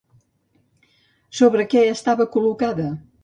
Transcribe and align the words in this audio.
Sobre 1.41 1.67
què 1.75 1.85
estava 1.91 2.27
col·locada? 2.37 2.89